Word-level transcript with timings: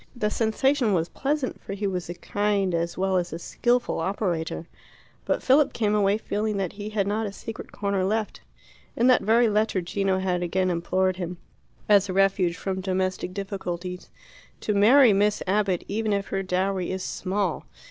The 0.15 0.31
sensation 0.31 0.93
was 0.93 1.09
pleasant, 1.09 1.61
for 1.61 1.73
he 1.73 1.85
was 1.85 2.09
a 2.09 2.15
kind 2.15 2.73
as 2.73 2.97
well 2.97 3.17
as 3.17 3.31
a 3.31 3.37
skilful 3.37 3.99
operator. 3.99 4.65
But 5.25 5.43
Philip 5.43 5.73
came 5.73 5.93
away 5.93 6.17
feeling 6.17 6.57
that 6.57 6.73
he 6.73 6.89
had 6.89 7.05
not 7.05 7.27
a 7.27 7.31
secret 7.31 7.71
corner 7.71 8.03
left. 8.03 8.41
In 8.97 9.05
that 9.05 9.21
very 9.21 9.47
letter 9.47 9.79
Gino 9.79 10.17
had 10.17 10.41
again 10.41 10.71
implored 10.71 11.17
him, 11.17 11.37
as 11.87 12.09
a 12.09 12.13
refuge 12.13 12.57
from 12.57 12.81
domestic 12.81 13.31
difficulties, 13.31 14.09
"to 14.61 14.73
marry 14.73 15.13
Miss 15.13 15.43
Abbott, 15.45 15.83
even 15.87 16.13
if 16.13 16.29
her 16.29 16.41
dowry 16.41 16.89
is 16.89 17.03
small." 17.03 17.65